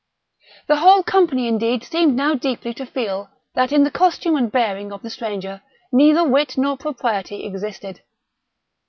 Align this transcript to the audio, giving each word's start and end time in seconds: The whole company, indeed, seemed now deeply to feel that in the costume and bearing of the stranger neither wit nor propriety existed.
The 0.65 0.77
whole 0.77 1.03
company, 1.03 1.47
indeed, 1.47 1.83
seemed 1.83 2.15
now 2.15 2.33
deeply 2.33 2.73
to 2.73 2.87
feel 2.87 3.29
that 3.53 3.71
in 3.71 3.83
the 3.83 3.91
costume 3.91 4.35
and 4.35 4.51
bearing 4.51 4.91
of 4.91 5.03
the 5.03 5.11
stranger 5.11 5.61
neither 5.91 6.27
wit 6.27 6.57
nor 6.57 6.75
propriety 6.75 7.45
existed. 7.45 8.01